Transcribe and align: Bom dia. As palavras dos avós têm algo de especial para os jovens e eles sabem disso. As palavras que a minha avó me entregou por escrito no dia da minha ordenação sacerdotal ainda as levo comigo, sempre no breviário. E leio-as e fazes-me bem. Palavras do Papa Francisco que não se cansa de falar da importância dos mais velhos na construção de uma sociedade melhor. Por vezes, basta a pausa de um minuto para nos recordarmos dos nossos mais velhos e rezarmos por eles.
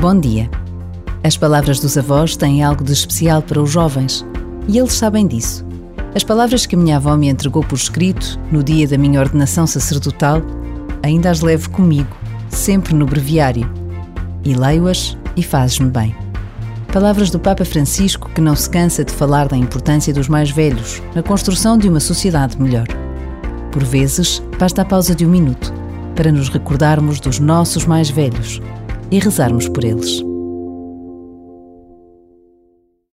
Bom 0.00 0.18
dia. 0.18 0.48
As 1.22 1.36
palavras 1.36 1.80
dos 1.80 1.98
avós 1.98 2.34
têm 2.34 2.64
algo 2.64 2.82
de 2.82 2.92
especial 2.92 3.42
para 3.42 3.60
os 3.60 3.70
jovens 3.70 4.24
e 4.68 4.78
eles 4.78 4.94
sabem 4.94 5.26
disso. 5.26 5.66
As 6.14 6.24
palavras 6.24 6.64
que 6.64 6.74
a 6.74 6.78
minha 6.78 6.96
avó 6.96 7.14
me 7.14 7.28
entregou 7.28 7.62
por 7.62 7.74
escrito 7.74 8.40
no 8.50 8.62
dia 8.62 8.88
da 8.88 8.96
minha 8.96 9.20
ordenação 9.20 9.66
sacerdotal 9.66 10.40
ainda 11.02 11.30
as 11.30 11.42
levo 11.42 11.68
comigo, 11.68 12.16
sempre 12.48 12.94
no 12.94 13.04
breviário. 13.04 13.70
E 14.44 14.54
leio-as 14.54 15.14
e 15.36 15.42
fazes-me 15.42 15.90
bem. 15.90 16.16
Palavras 16.90 17.28
do 17.28 17.38
Papa 17.38 17.66
Francisco 17.66 18.30
que 18.30 18.40
não 18.40 18.56
se 18.56 18.70
cansa 18.70 19.04
de 19.04 19.12
falar 19.12 19.48
da 19.48 19.58
importância 19.58 20.14
dos 20.14 20.28
mais 20.28 20.50
velhos 20.50 21.02
na 21.14 21.22
construção 21.22 21.76
de 21.76 21.86
uma 21.86 22.00
sociedade 22.00 22.58
melhor. 22.58 23.03
Por 23.74 23.82
vezes, 23.82 24.40
basta 24.56 24.82
a 24.82 24.84
pausa 24.84 25.16
de 25.16 25.26
um 25.26 25.28
minuto 25.28 25.74
para 26.14 26.30
nos 26.30 26.48
recordarmos 26.48 27.18
dos 27.18 27.40
nossos 27.40 27.84
mais 27.84 28.08
velhos 28.08 28.62
e 29.10 29.18
rezarmos 29.18 29.68
por 29.68 29.82
eles. 29.82 30.22